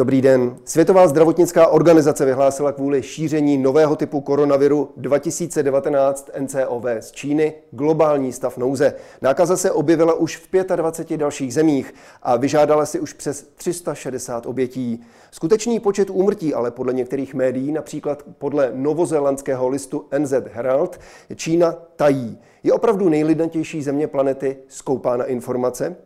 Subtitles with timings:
[0.00, 0.56] Dobrý den.
[0.64, 8.56] Světová zdravotnická organizace vyhlásila kvůli šíření nového typu koronaviru 2019 NCOV z Číny globální stav
[8.56, 8.94] nouze.
[9.22, 15.02] Nákaza se objevila už v 25 dalších zemích a vyžádala si už přes 360 obětí.
[15.30, 21.00] Skutečný počet úmrtí ale podle některých médií, například podle novozélandského listu NZ Herald,
[21.36, 22.38] Čína tají.
[22.62, 25.96] Je opravdu nejlidnatější země planety skoupá na informace?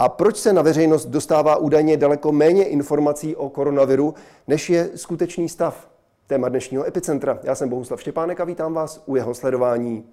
[0.00, 4.14] A proč se na veřejnost dostává údajně daleko méně informací o koronaviru,
[4.48, 5.90] než je skutečný stav?
[6.26, 7.38] Téma dnešního epicentra.
[7.42, 10.04] Já jsem Bohuslav Štěpánek a vítám vás u jeho sledování.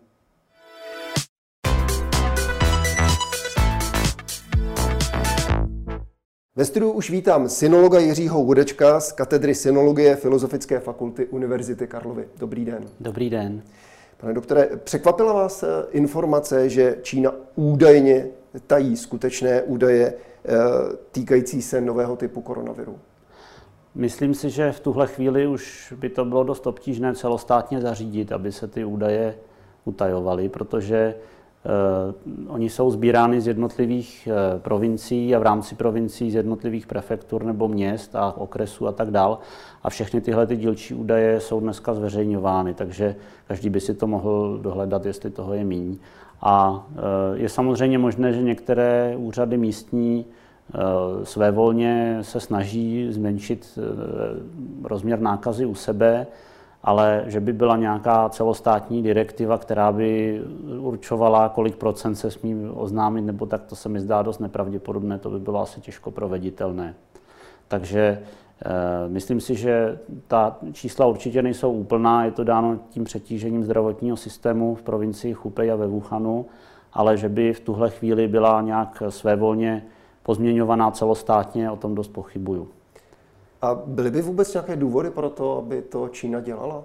[6.56, 12.28] Ve studiu už vítám synologa Jiřího Hudečka z katedry synologie Filozofické fakulty Univerzity Karlovy.
[12.38, 12.86] Dobrý den.
[13.00, 13.64] Dobrý den.
[14.18, 18.28] Pane doktore, překvapila vás eh, informace, že Čína údajně
[18.68, 20.54] tají skutečné údaje eh,
[21.12, 23.00] týkající se nového typu koronaviru?
[23.96, 28.52] Myslím si, že v tuhle chvíli už by to bylo dost obtížné celostátně zařídit, aby
[28.52, 29.36] se ty údaje
[29.86, 31.16] utajovaly, protože
[31.68, 37.44] Uh, oni jsou sbírány z jednotlivých uh, provincií a v rámci provincií z jednotlivých prefektur
[37.44, 39.40] nebo měst a okresů a tak dál.
[39.84, 43.16] A všechny tyhle ty dílčí údaje jsou dneska zveřejňovány, takže
[43.48, 45.98] každý by si to mohl dohledat, jestli toho je míň.
[46.42, 50.78] A eh, je samozřejmě možné, že některé úřady místní eh,
[51.26, 53.82] svévolně se snaží zmenšit eh,
[54.84, 56.28] rozměr nákazy u sebe,
[56.84, 60.42] ale že by byla nějaká celostátní direktiva, která by
[60.80, 65.30] určovala, kolik procent se smí oznámit, nebo tak to se mi zdá dost nepravděpodobné, to
[65.30, 66.96] by bylo asi těžko proveditelné.
[67.68, 68.20] Takže
[69.08, 74.76] myslím si, že ta čísla určitě nejsou úplná, je to dáno tím přetížením zdravotního systému
[74.76, 76.46] v provincii Chupej a ve Wuhanu,
[76.94, 79.86] ale že by v tuhle chvíli byla nějak svévolně
[80.24, 82.68] pozměňovaná celostátně, o tom dost pochybuju.
[83.62, 86.84] A byly by vůbec nějaké důvody pro to, aby to Čína dělala?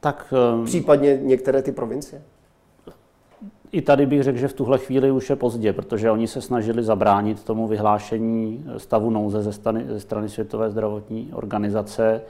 [0.00, 2.22] Tak, eh, Případně některé ty provincie?
[3.72, 6.82] I tady bych řekl, že v tuhle chvíli už je pozdě, protože oni se snažili
[6.82, 12.20] zabránit tomu vyhlášení stavu nouze ze strany, ze strany Světové zdravotní organizace.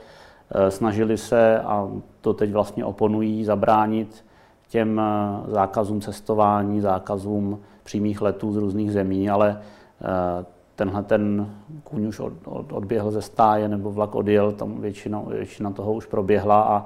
[0.51, 1.89] Eh, snažili se, a
[2.21, 4.25] to teď vlastně oponují, zabránit
[4.69, 9.61] těm eh, zákazům cestování, zákazům přímých letů z různých zemí, ale
[10.01, 10.45] eh,
[10.75, 11.53] tenhle ten
[11.83, 16.05] kůň už od, od, odběhl ze stáje nebo vlak odjel, tam většina, většina toho už
[16.05, 16.85] proběhla a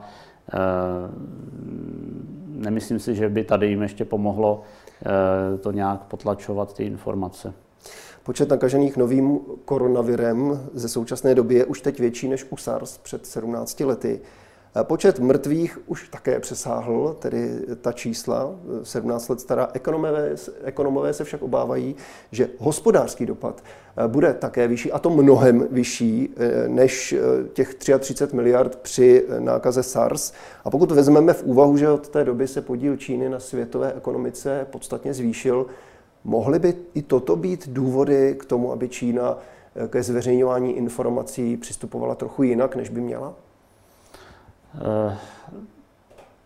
[2.48, 4.62] nemyslím si, že by tady jim ještě pomohlo
[5.06, 7.54] eh, to nějak potlačovat ty informace.
[8.24, 13.26] Počet nakažených novým koronavirem ze současné doby je už teď větší než u SARS před
[13.26, 14.20] 17 lety.
[14.84, 19.70] Počet mrtvých už také přesáhl, tedy ta čísla, 17 let stará.
[19.74, 21.96] Ekonomové, ekonomové se však obávají,
[22.32, 23.64] že hospodářský dopad
[23.98, 27.20] eh, bude také vyšší, a to mnohem vyšší eh, než eh,
[27.54, 30.34] těch 33 miliard při nákaze SARS.
[30.66, 34.68] A pokud vezmeme v úvahu, že od té doby se podíl Číny na světové ekonomice
[34.72, 35.66] podstatně zvýšil,
[36.24, 39.38] mohly by i toto být důvody k tomu, aby Čína
[39.88, 43.43] ke zveřejňování informací přistupovala trochu jinak, než by měla?
[44.76, 45.18] Eh,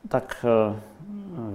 [0.09, 0.79] tak eh,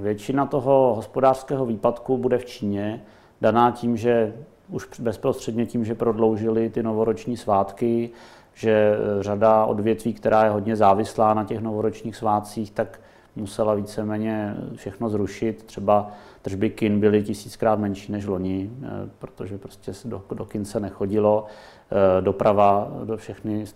[0.02, 3.02] většina toho hospodářského výpadku bude v Číně,
[3.40, 4.34] daná tím, že
[4.68, 8.10] už bezprostředně tím, že prodloužili ty novoroční svátky,
[8.54, 13.00] že eh, řada odvětví, která je hodně závislá na těch novoročních svátcích, tak
[13.36, 15.62] musela víceméně všechno zrušit.
[15.62, 16.10] Třeba
[16.42, 18.70] tržby kin byly tisíckrát menší než loni,
[19.18, 21.46] protože prostě do, do kin se nechodilo.
[21.92, 23.66] Eh, doprava, do všechny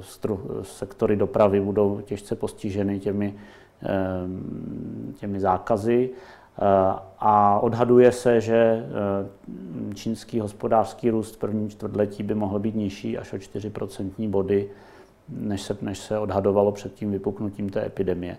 [0.00, 3.34] stru, sektory dopravy budou těžce postiženy těmi,
[3.82, 3.88] eh,
[5.14, 6.10] těmi zákazy.
[6.10, 6.62] Eh,
[7.18, 8.86] a odhaduje se, že
[9.94, 14.70] čínský hospodářský růst v prvním čtvrtletí by mohl být nižší až o 4% body,
[15.28, 18.36] než se, než se odhadovalo před tím vypuknutím té epidemie.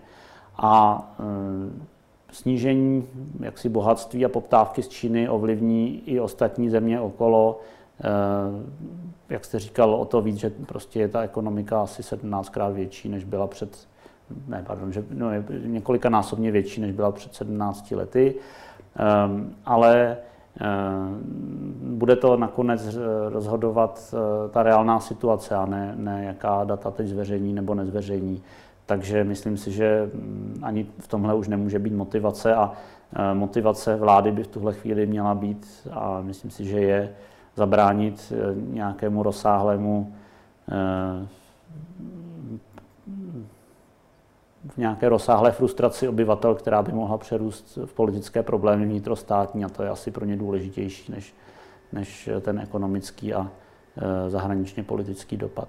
[0.60, 1.04] A
[2.32, 3.08] snížení
[3.40, 7.60] jaksi bohatství a poptávky z Číny ovlivní i ostatní země okolo,
[8.04, 8.62] Eh,
[9.28, 13.24] jak jste říkal, o to víc, že prostě je ta ekonomika asi 17krát větší, než
[13.24, 13.88] byla před,
[14.46, 18.34] ne, pardon, že no, je několika násobně větší, než byla před 17 lety,
[19.26, 20.16] um, ale
[21.82, 22.98] bude to nakonec
[23.28, 24.14] rozhodovat
[24.50, 28.42] ta reálná situace a ne, ne jaká data teď zveřejní nebo nezveřejní.
[28.90, 32.72] Takže myslím si, že mm, ani v tomhle už nemůže být motivace a
[33.34, 37.14] motivace vlády by v tuhle chvíli měla být, a myslím si, že je,
[37.54, 40.14] zabránit eh, nějakému rozsáhlému
[40.68, 41.26] eh,
[44.68, 49.82] v nějaké rozsáhlé frustraci obyvatel, která by mohla přerůst v politické problémy vnitrostátní a to
[49.82, 51.34] je asi pro ně důležitější než,
[51.92, 53.50] než ten ekonomický a
[54.28, 55.68] zahraničně politický dopad.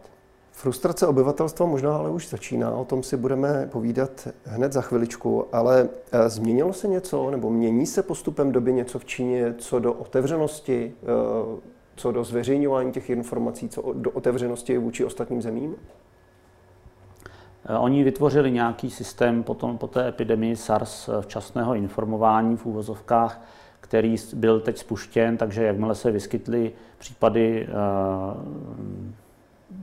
[0.62, 5.90] Frustrace obyvatelstva možná ale už začíná, o tom si budeme povídat hned za chviličku, ale
[6.12, 10.94] eh, změnilo se něco, nebo mění se postupem doby něco v Číně, co do otevřenosti,
[11.04, 11.60] eh,
[11.96, 15.76] co do zveřejňování těch informací, co do otevřenosti vůči ostatním zemím?
[17.66, 23.42] Eh, oni vytvořili nějaký systém potom po té epidemii SARS včasného informování v úvozovkách,
[23.80, 27.68] který byl teď spuštěn, takže jakmile se vyskytly případy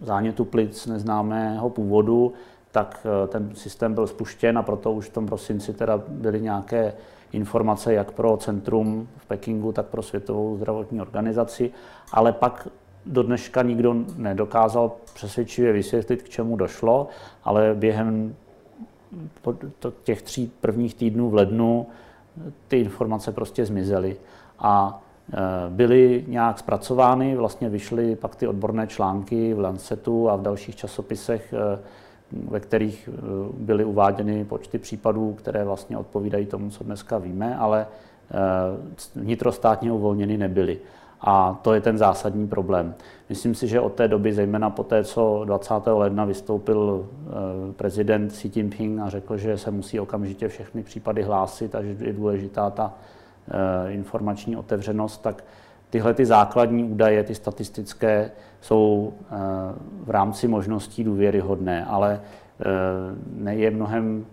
[0.02, 2.32] zánětu plic neznámého původu,
[2.72, 6.92] tak eh, ten systém byl spuštěn a proto už v tom prosinci teda byly nějaké
[7.32, 11.70] informace jak pro centrum v Pekingu, tak pro Světovou zdravotní organizaci,
[12.12, 12.68] ale pak
[13.06, 17.08] do dneška nikdo nedokázal přesvědčivě vysvětlit, k čemu došlo,
[17.44, 18.34] ale během
[20.02, 21.86] těch tří prvních týdnů v lednu
[22.68, 24.16] ty informace prostě zmizely.
[24.58, 25.07] A Eh,
[25.68, 31.54] byly nějak zpracovány, vlastně vyšly pak ty odborné články v Lancetu a v dalších časopisech,
[31.56, 31.78] eh,
[32.32, 33.20] ve kterých eh,
[33.58, 37.86] byly uváděny počty případů, které vlastně odpovídají tomu, co dneska víme, ale
[39.14, 40.78] vnitrostátně uvolněny nebyly.
[41.20, 42.94] A to je ten zásadní problém.
[43.28, 45.74] Myslím si, že od té doby, zejména po té, co 20.
[45.86, 47.06] ledna vystoupil
[47.76, 52.12] prezident Xi Jinping a řekl, že se musí okamžitě všechny případy hlásit a že je
[52.12, 53.17] důležitá ta Eh,
[53.88, 55.44] informační otevřenost, tak
[55.90, 58.30] tyhle ty základní údaje, ty statistické,
[58.60, 59.36] jsou eh,
[60.04, 62.20] v rámci možností důvěryhodné, ale
[63.44, 64.26] eh, je mnohem,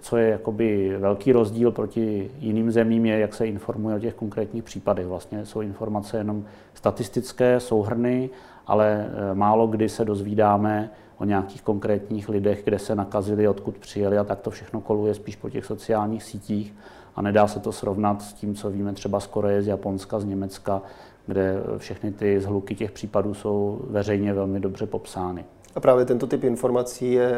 [0.00, 4.64] co je jakoby velký rozdíl proti jiným zemím, je, jak se informuje o těch konkrétních
[4.64, 5.06] případech.
[5.06, 6.44] Vlastně jsou informace jenom
[6.74, 8.30] statistické, souhrny,
[8.66, 14.24] ale málo kdy se dozvídáme o nějakých konkrétních lidech, kde se nakazili, odkud přijeli a
[14.24, 16.74] tak to všechno koluje spíš po těch sociálních sítích
[17.20, 20.24] a nedá se to srovnat s tím, co víme třeba z Koreje, z Japonska, z
[20.24, 20.82] Německa,
[21.26, 25.44] kde všechny ty zhluky těch případů jsou veřejně velmi dobře popsány.
[25.74, 27.32] A právě tento typ informací je,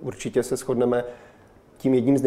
[0.00, 1.04] určitě se shodneme,
[1.76, 2.22] tím jedním z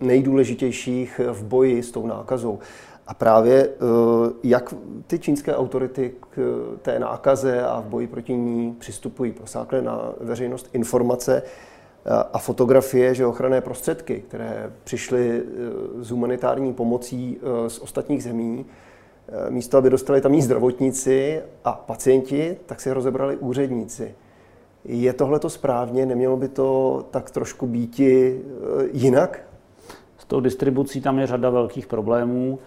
[0.00, 2.58] nejdůležitějších v boji s tou nákazou.
[3.06, 4.74] A právě eh, jak
[5.06, 6.38] ty čínské autority k
[6.82, 11.42] té nákaze a v boji proti ní přistupují, prosákly na veřejnost informace,
[12.32, 15.42] a fotografie, že ochranné prostředky, které přišly e,
[16.04, 18.66] z humanitární pomocí e, z ostatních zemí,
[19.48, 24.14] místo, aby dostali tamní zdravotníci a pacienti, tak si rozebrali úředníci.
[24.84, 26.06] Je tohle to správně?
[26.06, 28.00] Nemělo by to tak trošku být
[28.92, 29.40] jinak?
[30.18, 32.58] S tou distribucí tam je řada velkých problémů.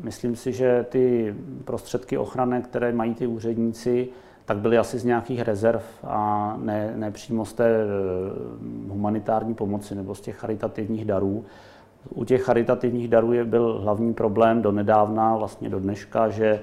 [0.00, 1.34] Myslím si, že ty
[1.64, 4.08] prostředky ochrany, které mají ty úředníci,
[4.50, 7.86] tak byly asi z nějakých rezerv a ne, ne přímo z té eh,
[8.88, 11.44] humanitární pomoci nebo z těch charitativních darů.
[12.08, 16.60] U těch charitativních darů je byl hlavní problém do nedávna, vlastně do dneška, že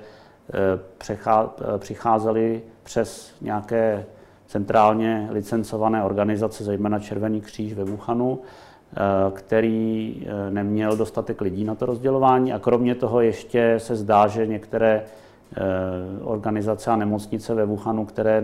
[1.10, 4.06] eh, eh, přicházeli přes nějaké
[4.48, 8.40] centrálně licencované organizace, zejména Červený kříž ve Wuhanu,
[9.34, 15.04] který neměl dostatek lidí na to rozdělování a kromě toho ještě se zdá, že některé
[16.22, 18.44] organizace a nemocnice ve Wuhanu, které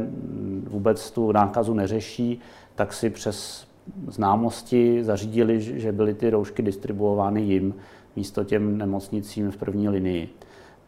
[0.70, 2.40] vůbec tu nákazu neřeší,
[2.76, 3.68] tak si přes
[4.08, 7.76] známosti zařídili, že byly ty roušky distribuovány jim
[8.16, 10.30] místo těm nemocnicím v první linii.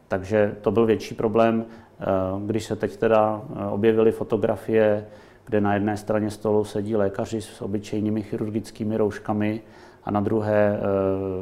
[0.07, 2.05] Takže to byl větší problém, eh,
[2.45, 5.05] když se teď teda eh, objevily fotografie,
[5.45, 9.61] kde na jedné straně stolu sedí lékaři s obyčejnými chirurgickými rouškami
[10.05, 10.81] a na druhé eh,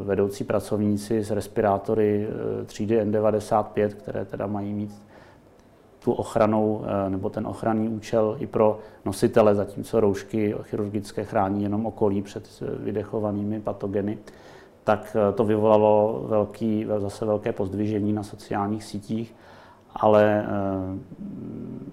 [0.04, 5.02] vedoucí pracovníci s respirátory eh, třídy N95, které teda mají mít
[6.00, 11.86] tu ochranou eh, nebo ten ochranný účel i pro nositele, zatímco roušky chirurgické chrání jenom
[11.86, 14.18] okolí před vydechovanými patogeny,
[14.84, 19.36] tak to vyvolalo velký, zase velké pozdvižení na sociálních sítích,
[19.96, 20.46] ale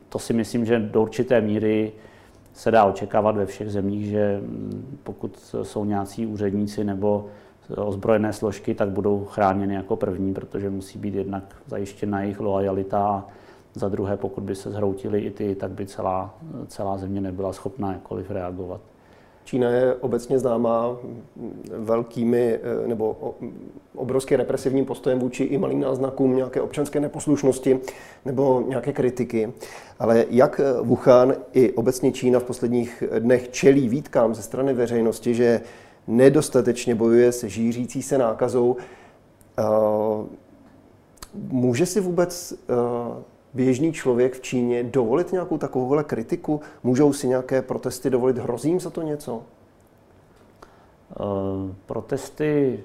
[0.09, 1.93] to si myslím, že do určité míry
[2.53, 7.27] se dá očekávat ve všech zemích, že mm, pokud jsou nějací úředníci nebo
[7.77, 13.27] ozbrojené složky, tak budou chráněny jako první, protože musí být jednak zajištěna jejich loajalita a
[13.75, 16.35] za druhé, pokud by se zhroutili i ty, tak by celá,
[16.67, 18.81] celá země nebyla schopná jakkoliv reagovat.
[19.45, 20.97] Čína je obecně známá
[21.77, 23.35] velkými eh, nebo
[23.95, 27.81] obrovský represivním postojem vůči i malým náznakům nějaké občanské neposlušnosti
[28.25, 29.53] nebo nějaké kritiky.
[29.99, 35.35] Ale jak eh, Wuhan i obecně Čína v posledních dnech čelí výtkám ze strany veřejnosti,
[35.35, 35.61] že
[36.07, 38.77] nedostatečně bojuje se žířící se nákazou,
[39.59, 39.63] eh,
[41.35, 42.55] může si vůbec
[43.55, 46.61] běžný člověk v Číně dovolit nějakou takovouhle kritiku?
[46.83, 48.39] Můžou si nějaké protesty dovolit?
[48.39, 49.35] Hrozí jim za to něco?
[49.37, 49.43] Uh,
[51.87, 52.81] protesty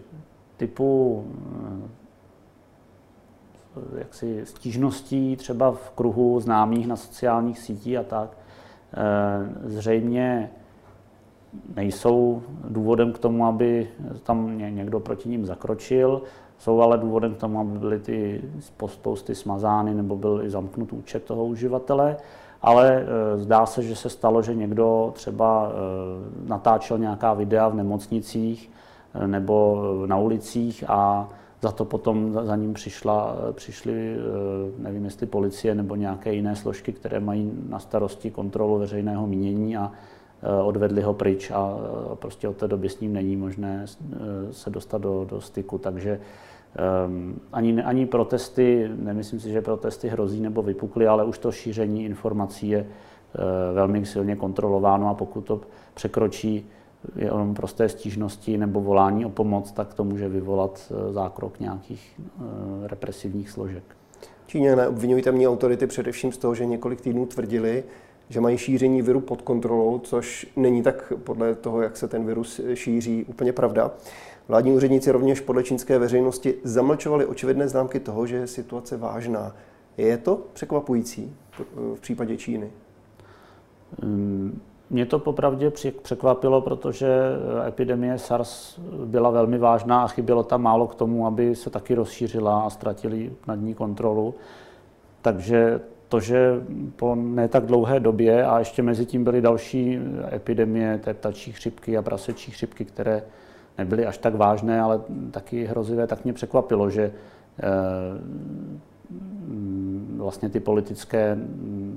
[0.57, 1.23] typu
[3.77, 8.37] uh, jaksi stížností třeba v kruhu známých na sociálních sítích a tak,
[9.63, 10.51] zřejmě
[11.75, 13.89] nejsou důvodem k tomu, aby
[14.23, 16.21] tam někdo proti ním zakročil.
[16.57, 18.41] Jsou ale důvodem k tomu, aby byly ty
[19.01, 22.17] posty smazány nebo byl i zamknut účet toho uživatele.
[22.61, 27.75] Ale e, zdá se, že se stalo, že někdo třeba e, natáčel nějaká videa v
[27.75, 28.71] nemocnicích
[29.13, 31.29] e, nebo na ulicích a
[31.61, 34.15] za to potom za ním přišla, přišly,
[34.77, 39.91] nevím jestli policie nebo nějaké jiné složky, které mají na starosti kontrolu veřejného mínění a
[40.63, 41.77] odvedli ho pryč a
[42.15, 43.85] prostě od té doby s ním není možné
[44.51, 45.77] se dostat do, do styku.
[45.77, 46.19] Takže
[47.07, 52.05] Um, ani, ani protesty, nemyslím si, že protesty hrozí nebo vypukly, ale už to šíření
[52.05, 52.85] informací je
[53.73, 55.61] velmi silně kontrolováno a pokud to
[55.93, 56.69] překročí
[57.15, 62.21] jenom prosté stížnosti nebo volání o pomoc, tak to může vyvolat zákrok nějakých
[62.83, 63.83] represivních složek.
[64.47, 67.83] Číňané obvinují tamní autority především z toho, že několik týdnů tvrdili,
[68.29, 72.61] že mají šíření viru pod kontrolou, což není tak podle toho, jak se ten virus
[72.73, 73.91] šíří, úplně pravda.
[74.47, 79.55] Vládní úředníci rovněž podle čínské veřejnosti zamlčovali očividné známky toho, že je situace vážná.
[79.97, 81.35] Je to překvapující
[81.95, 82.71] v případě Číny?
[84.03, 87.07] Mm, mě to popravdě překvapilo, protože
[87.67, 92.61] epidemie SARS byla velmi vážná a chybělo tam málo k tomu, aby se taky rozšířila
[92.61, 94.35] a ztratili nad ní kontrolu.
[95.21, 96.63] Takže to, že
[96.95, 99.99] po ne tak dlouhé době a ještě mezi tím byly další
[100.33, 103.23] epidemie té ptačí chřipky a prasečí chřipky, které
[103.77, 107.63] nebyly až tak vážné, ale taky hrozivé, tak mě překvapilo, že eh,
[110.17, 111.37] vlastně ty politické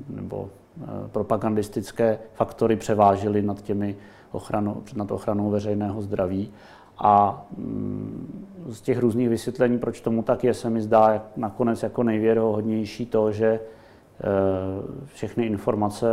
[0.08, 0.48] nebo
[0.82, 3.96] eh, propagandistické faktory převážily nad těmi
[4.32, 6.50] ochranou, nad ochranou veřejného zdraví.
[6.98, 12.02] A mm, z těch různých vysvětlení, proč tomu tak je, se mi zdá nakonec jako
[12.02, 13.60] nejvěrohodnější to, že
[15.06, 16.06] všechny informace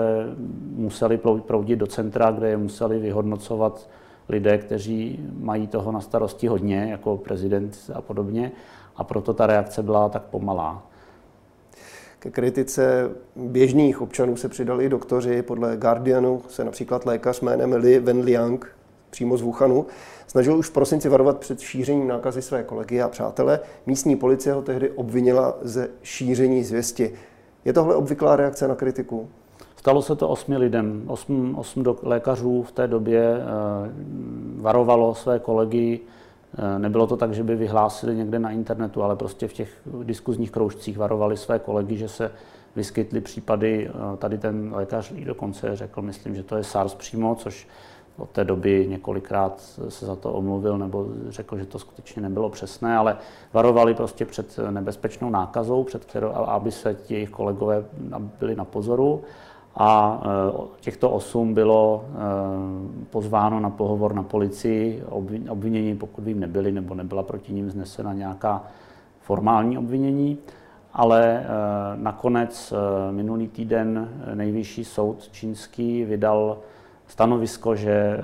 [0.75, 3.89] musely proudit do centra, kde je museli vyhodnocovat
[4.29, 8.51] lidé, kteří mají toho na starosti hodně, jako prezident a podobně,
[8.95, 10.83] a proto ta reakce byla tak pomalá.
[12.19, 15.41] Ke kritice běžných občanů se přidali i doktoři.
[15.41, 18.75] Podle Guardianu se například lékař jménem Li Wenliang
[19.09, 19.85] přímo z Wuhanu
[20.27, 23.59] snažil už v prosinci varovat před šířením nákazy své kolegy a přátele.
[23.85, 27.13] Místní policie ho tehdy obvinila ze šíření zvěsti.
[27.65, 29.29] Je tohle obvyklá reakce na kritiku?
[29.75, 31.03] Stalo se to osmi lidem.
[31.07, 33.41] Osm, osm do, lékařů v té době e,
[34.61, 35.99] varovalo své kolegy.
[36.57, 39.69] E, nebylo to tak, že by vyhlásili někde na internetu, ale prostě v těch
[40.03, 42.31] diskuzních kroužcích varovali své kolegy, že se
[42.75, 43.89] vyskytly případy.
[44.13, 47.67] E, tady ten lékař dokonce řekl, myslím, že to je SARS přímo, což
[48.17, 52.97] od té doby několikrát se za to omluvil nebo řekl, že to skutečně nebylo přesné,
[52.97, 53.17] ale
[53.53, 57.85] varovali prostě před nebezpečnou nákazou, před kterou, aby se ti jejich kolegové
[58.39, 59.21] byli na pozoru
[59.75, 62.15] a e, těchto osm bylo e,
[63.09, 65.03] pozváno na pohovor na policii.
[65.49, 68.63] Obvinění, pokud vím, nebyli, nebo nebyla proti ním znesena nějaká
[69.21, 70.37] formální obvinění,
[70.93, 71.45] ale e,
[71.95, 72.73] nakonec
[73.11, 76.57] minulý týden nejvyšší soud čínský vydal
[77.07, 78.19] stanovisko, že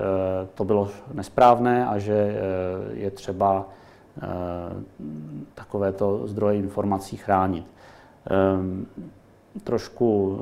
[0.54, 2.36] to bylo nesprávné a že
[2.92, 3.68] je třeba
[5.54, 7.66] takovéto zdroje informací chránit.
[9.64, 10.38] Trošku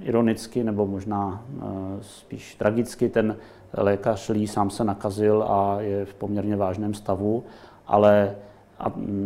[0.00, 1.62] ironicky nebo možná eh,
[2.00, 3.36] spíš tragicky ten
[3.72, 7.44] lékař Lee sám se nakazil a je v poměrně vážném stavu,
[7.86, 8.36] ale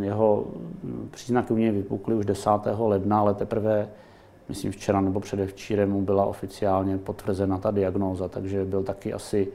[0.01, 0.45] jeho
[1.11, 2.51] příznaky u něj vypukly už 10.
[2.79, 3.89] ledna, ale teprve,
[4.49, 9.49] myslím včera nebo předevčírem mu byla oficiálně potvrzena ta diagnóza, takže byl taky asi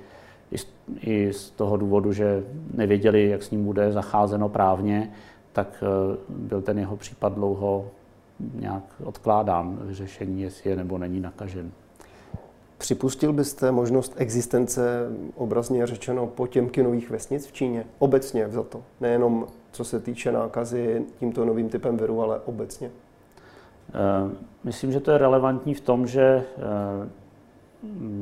[1.01, 2.43] i z toho důvodu, že
[2.73, 5.11] nevěděli, jak s ním bude zacházeno právně,
[5.53, 7.87] tak eh, byl ten jeho případ dlouho
[8.59, 11.71] nějak odkládán řešení, jestli je nebo není nakažen.
[12.77, 17.85] Připustil byste možnost existence, obrazně řečeno, potěmkinových vesnic v Číně?
[17.99, 18.83] Obecně za to.
[19.01, 22.91] Nejenom co se týče nákazy tímto novým typem viru, ale obecně.
[23.93, 24.29] Eh,
[24.63, 27.09] myslím, že to je relevantní v tom, že eh,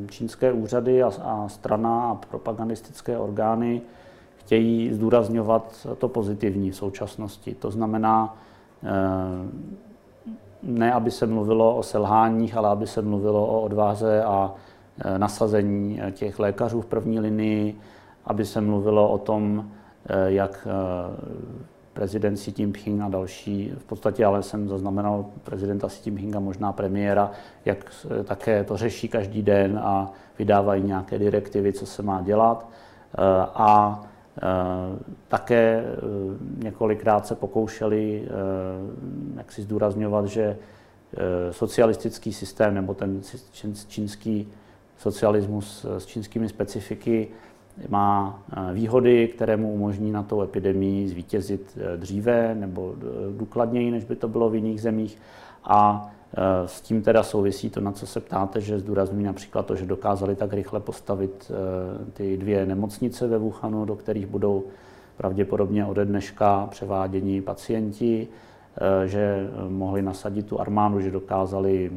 [0.09, 3.81] čínské úřady a strana a propagandistické orgány
[4.37, 7.55] chtějí zdůrazňovat to pozitivní v současnosti.
[7.55, 8.37] To znamená,
[8.83, 8.87] eh,
[10.63, 14.53] ne aby se mluvilo o selháních, ale aby se mluvilo o odváze a
[15.17, 17.77] nasazení těch lékařů v první linii,
[18.25, 19.69] aby se mluvilo o tom,
[20.25, 20.67] jak
[21.99, 27.31] prezident Xi Jinping a další, v podstatě ale jsem zaznamenal prezidenta Xi Jinpinga, možná premiéra,
[27.65, 27.91] jak
[28.23, 32.69] také to řeší každý den a vydávají nějaké direktivy, co se má dělat.
[33.53, 33.99] A
[35.27, 35.83] Také
[36.57, 38.27] několikrát se pokoušeli
[39.37, 40.57] jak si zdůrazňovat, že
[41.51, 43.21] socialistický systém nebo ten
[43.87, 44.47] čínský
[44.97, 47.27] socialismus s čínskými specifiky
[47.89, 48.43] má
[48.73, 52.95] výhody, které mu umožní na tou epidemii zvítězit dříve nebo
[53.37, 55.17] důkladněji, než by to bylo v jiných zemích.
[55.63, 59.75] A Eh, s tím teda souvisí to, na co se ptáte, že zdůrazňují například to,
[59.75, 64.63] že dokázali tak rychle postavit eh, ty dvě nemocnice ve Wuhanu, do kterých budou
[65.17, 68.27] pravděpodobně ode dneška převáděni pacienti,
[68.77, 71.91] eh, že mohli nasadit tu armádu, že dokázali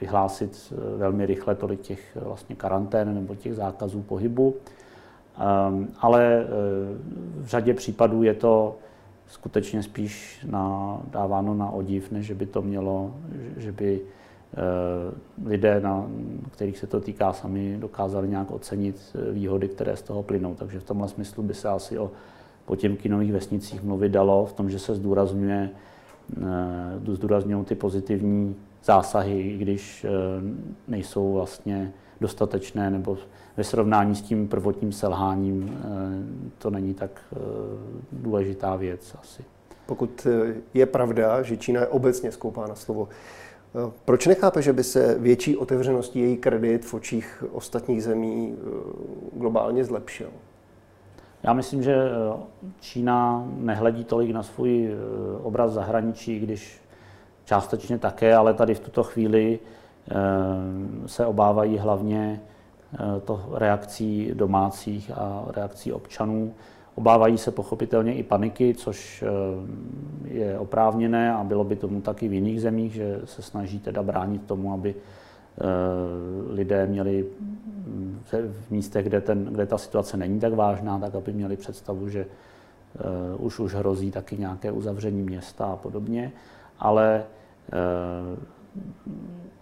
[0.00, 4.54] vyhlásit velmi rychle tolik těch vlastně karantén nebo těch zákazů pohybu.
[6.00, 6.46] Ale
[7.36, 8.76] v řadě případů je to
[9.26, 13.14] skutečně spíš na, dáváno na odiv, než že by to mělo,
[13.56, 14.00] že by
[15.46, 16.06] lidé, na
[16.50, 20.54] kterých se to týká, sami dokázali nějak ocenit eh, výhody, které z toho plynou.
[20.54, 22.10] Takže v tomhle smyslu by se asi o
[22.64, 25.70] potěmkinových vesnicích mluvit dalo, v tom, že se zdůrazňuje,
[27.12, 30.08] zdůrazňují ty pozitivní zásahy, i když e,
[30.88, 33.18] nejsou vlastně dostatečné nebo
[33.56, 37.36] ve srovnání s tím prvotním selháním eh, to není tak eh,
[38.12, 39.44] důležitá věc asi.
[39.86, 43.08] Pokud eh, je pravda, že Čína je obecně skoupá na slovo,
[44.04, 48.56] proč nechápe, že by se větší otevřeností její kredit v očích ostatních zemí
[49.32, 50.30] globálně zlepšil?
[51.42, 51.96] Já myslím, že
[52.80, 54.90] Čína nehledí tolik na svůj
[55.42, 56.80] obraz zahraničí, když
[57.44, 59.58] částečně také, ale tady v tuto chvíli
[61.06, 62.40] se obávají hlavně
[62.94, 66.54] Eh, to reakcí domácích a reakcí občanů.
[66.94, 69.28] Obávají se pochopitelně i paniky, což eh,
[70.34, 74.46] je oprávněné a bylo by tomu taky v jiných zemích, že se snaží teda bránit
[74.46, 75.62] tomu, aby eh,
[76.54, 81.32] lidé měli mm, v místech, kde, ten, kde ta situace není tak vážná, tak aby
[81.32, 82.26] měli představu, že
[83.38, 86.32] už už hrozí taky nějaké uzavření města a podobně.
[86.78, 87.24] Ale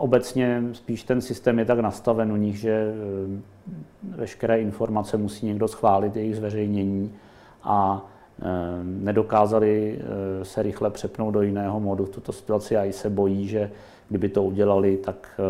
[0.03, 3.40] obecně spíš ten systém je tak nastaven u nich, že eh,
[4.16, 7.12] veškeré informace musí někdo schválit jejich zveřejnění
[7.62, 8.07] a
[8.40, 8.44] eh,
[8.83, 12.05] nedokázali eh, se rychle přepnout do jiného modu.
[12.05, 13.70] V tuto situaci a i se bojí, že
[14.09, 15.40] kdyby to udělali, tak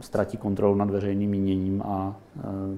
[0.00, 2.16] ztratí kontrolu nad veřejným míněním a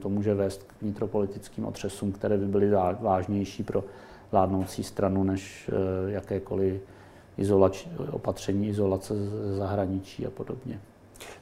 [0.02, 3.84] to může vést k vnitropolitickým otřesům, které by byly vážnější pro
[4.32, 5.70] vládnoucí stranu než
[6.06, 6.82] jakékoliv
[7.38, 10.80] izolač, opatření izolace z zahraničí a podobně.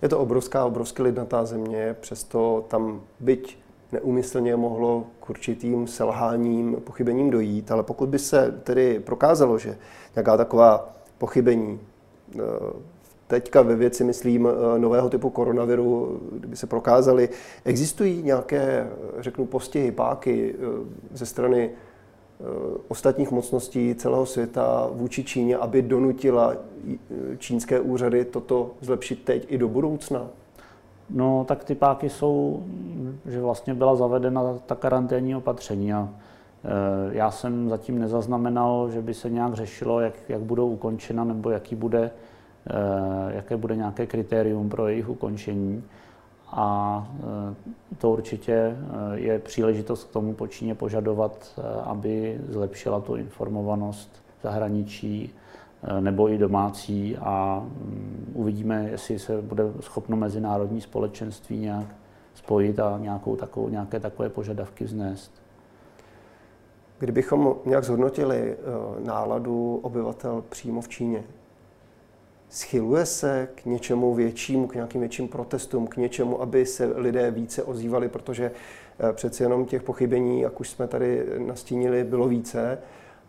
[0.03, 3.59] Je to obrovská, obrovsky lidnatá země, přesto tam byť
[3.93, 9.79] neumyslně mohlo k určitým selháním, pochybením dojít, ale pokud by se tedy prokázalo, že
[10.17, 11.81] nějaká taková pochybení
[12.35, 12.41] eh,
[13.27, 17.29] teďka ve věci, myslím, eh, nového typu koronaviru, kdyby se prokázaly,
[17.65, 21.71] existují nějaké, řeknu, postihy, páky eh, ze strany
[22.89, 26.97] ostatních mocností celého světa vůči Číně, aby donutila eh,
[27.39, 30.27] čínské úřady toto zlepšit teď i do budoucna?
[31.11, 32.63] No, tak ty páky jsou,
[33.27, 39.15] že vlastně byla zavedena ta karanténní opatření a e, já jsem zatím nezaznamenal, že by
[39.15, 42.11] se nějak řešilo, jak, jak budou ukončena nebo jaký bude,
[43.29, 45.85] jaké bude nějaké kritérium pro jejich ukončení
[46.57, 47.09] a
[47.91, 48.77] e, to určitě e,
[49.15, 55.35] je příležitost k tomu po Číně požadovat, e, aby zlepšila tu informovanost zahraničí
[56.01, 61.87] nebo i domácí a mm, uvidíme, jestli se bude schopno mezinárodní společenství nějak
[62.35, 65.33] spojit a nějakou takovou, nějaké takové požadavky vznést.
[66.99, 68.57] Kdybychom nějak zhodnotili
[69.05, 71.25] náladu obyvatel přímo v Číně,
[72.55, 77.63] Schyluje se k něčemu většímu, k nějakým větším protestům, k něčemu, aby se lidé více
[77.63, 78.51] ozývali, protože
[78.99, 82.79] eh, přeci jenom těch pochybení, jak už jsme tady nastínili, bylo více.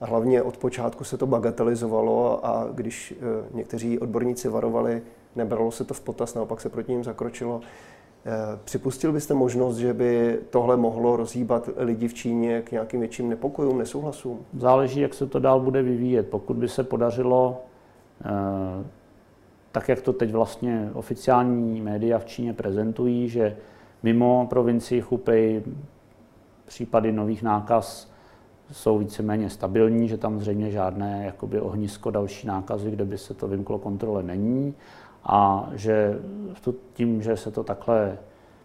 [0.02, 5.02] A hlavně od počátku se to bagatelizovalo a když eh, někteří odborníci varovali,
[5.36, 7.62] nebralo se to v potaz, naopak se proti ním zakročilo.
[8.26, 8.32] Eh,
[8.64, 13.78] připustil byste možnost, že by tohle mohlo rozhýbat lidi v Číně k nějakým větším nepokojům,
[13.78, 14.46] nesouhlasům?
[14.58, 16.30] Záleží, jak se to dál bude vyvíjet.
[16.30, 17.62] Pokud by se podařilo
[19.76, 23.58] tak jak to teď vlastně oficiální média v Číně prezentují, že
[24.04, 25.64] mimo provincii Hubei
[26.66, 28.12] případy nových nákaz
[28.72, 33.48] jsou víceméně stabilní, že tam zřejmě žádné jakoby ohnisko další nákazy, kde by se to
[33.48, 34.74] vymklo kontrole není
[35.24, 36.20] a že
[36.94, 38.18] tím, že se to takhle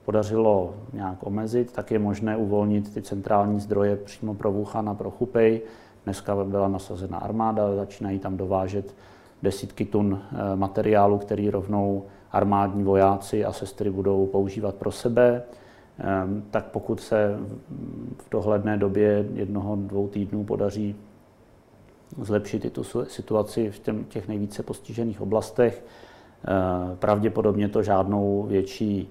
[0.04, 5.12] podařilo nějak omezit, tak je možné uvolnit ty centrální zdroje přímo pro Wuhan a pro
[5.20, 5.62] Hubei.
[6.04, 8.94] Dneska byla nasazena armáda, začínají tam dovážet
[9.42, 15.42] desítky tun eh, materiálu, který rovnou armádní vojáci a sestry budou používat pro sebe.
[15.98, 17.36] Ehm, tak pokud se
[18.18, 20.96] v dohledné době jednoho, dvou týdnů podaří
[22.18, 25.84] zlepšit i tu situaci v těch nejvíce postižených oblastech.
[26.98, 29.08] Pravděpodobně to žádnou větší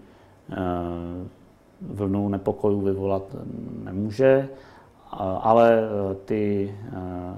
[1.82, 3.36] vlnu nepokojů vyvolat
[3.84, 4.50] nemůže,
[5.18, 5.82] ale
[6.26, 6.76] ty,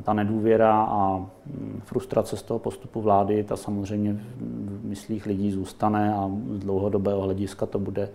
[0.03, 6.15] ta nedůvěra a hm, frustrace z toho postupu vlády, ta samozřejmě v myslích lidí zůstane
[6.15, 8.10] a z dlouhodobého hlediska to bude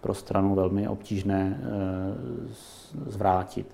[0.00, 1.60] pro stranu velmi obtížné
[3.06, 3.66] zvrátit.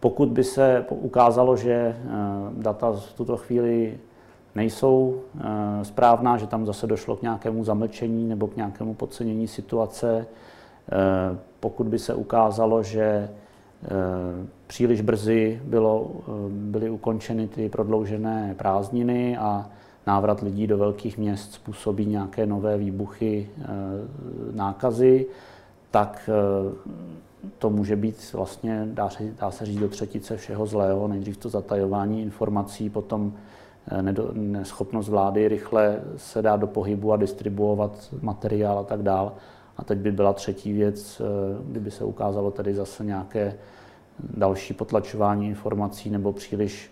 [0.00, 1.96] Pokud by se ukázalo, že
[2.52, 3.98] data v tuto chvíli
[4.54, 5.20] nejsou
[5.82, 10.26] správná, že tam zase došlo k nějakému zamlčení nebo k nějakému podcenění situace,
[10.88, 13.30] Eh, pokud by se ukázalo, že eh,
[14.66, 19.70] příliš brzy bylo, eh, byly ukončeny ty prodloužené prázdniny a
[20.06, 23.50] návrat lidí do velkých měst způsobí nějaké nové výbuchy
[24.52, 25.26] nákazy,
[25.90, 26.30] tak
[27.58, 31.08] to může být vlastně, dá se, dá se říct, do třetice všeho zlého.
[31.08, 33.32] Nejdřív to zatajování informací, potom
[34.32, 39.30] neschopnost vlády rychle se dát do pohybu a distribuovat materiál a tak dále.
[39.76, 41.24] A teď by byla třetí věc, eh,
[41.70, 43.54] kdyby se ukázalo tady zase nějaké
[44.36, 46.90] další potlačování informací nebo příliš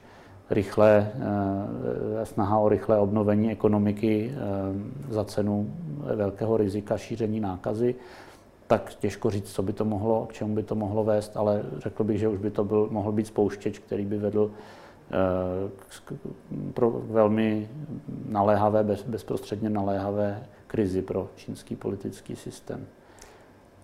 [0.50, 5.74] rychlé, eh, snaha o rychlé obnovení ekonomiky eh, za cenu
[6.14, 7.94] velkého rizika šíření nákazy,
[8.66, 12.04] tak těžko říct, co by to mohlo, k čemu by to mohlo vést, ale řekl
[12.04, 14.50] bych, že už by to byl, mohl být spouštěč, který by vedl
[16.74, 17.68] pro velmi
[18.28, 22.86] naléhavé, bezprostředně naléhavé krizi pro čínský politický systém.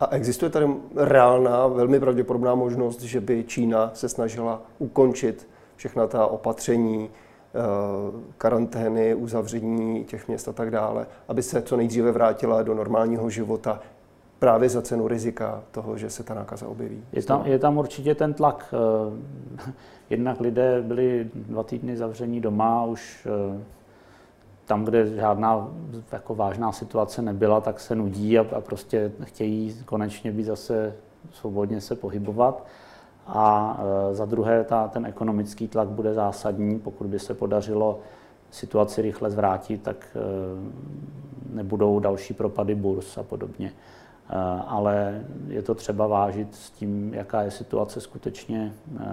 [0.00, 6.26] A existuje tady reálná, velmi pravděpodobná možnost, že by Čína se snažila ukončit všechna ta
[6.26, 7.58] opatření, eh,
[8.38, 13.80] karantény, uzavření těch měst a tak dále, aby se co nejdříve vrátila do normálního života
[14.38, 17.04] právě za cenu rizika toho, že se ta nákaza objeví.
[17.12, 18.74] Je tam, je tam určitě ten tlak.
[18.74, 19.72] Eh,
[20.10, 23.60] jednak lidé byli dva týdny zavření doma, už eh,
[24.66, 25.68] tam, kde žádná
[26.12, 30.94] jako vážná situace nebyla, tak se nudí a, a prostě chtějí konečně být zase
[31.32, 32.66] svobodně se pohybovat.
[33.26, 33.78] A
[34.10, 36.78] e, za druhé, ta, ten ekonomický tlak bude zásadní.
[36.78, 38.00] Pokud by se podařilo
[38.50, 40.20] situaci rychle zvrátit, tak e,
[41.54, 43.72] nebudou další propady burs a podobně.
[44.30, 44.34] E,
[44.66, 49.06] ale je to třeba vážit s tím, jaká je situace skutečně e,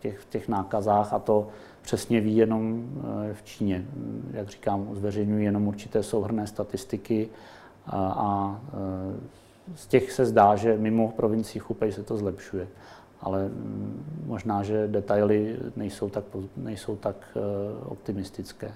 [0.00, 1.48] těch, v těch nákazách a to
[1.82, 2.84] přesně ví jenom
[3.30, 3.84] eh, v Číně.
[4.32, 7.28] Jak říkám, zveřejňují jenom určité souhrné statistiky
[7.86, 9.16] a, a eh,
[9.76, 12.68] z těch se zdá, že mimo provincii Chupej se to zlepšuje.
[13.20, 16.24] Ale mm, možná, že detaily nejsou tak,
[16.56, 17.40] nejsou tak eh,
[17.84, 18.72] optimistické.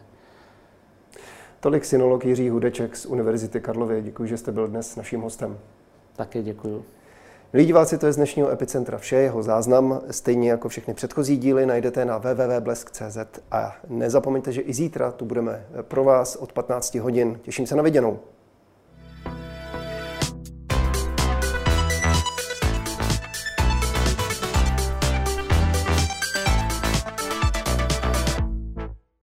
[1.61, 4.03] Tolik synolog Jiří Hudeček z Univerzity Karlovy.
[4.03, 5.59] Děkuji, že jste byl dnes naším hostem.
[6.17, 6.85] Také děkuji.
[7.55, 9.17] Milí diváci, to je z dnešního Epicentra vše.
[9.17, 13.19] Jeho záznam, stejně jako všechny předchozí díly, najdete na www.blesk.cz
[13.51, 17.39] a nezapomeňte, že i zítra tu budeme pro vás od 15 hodin.
[17.43, 18.19] Těším se na viděnou.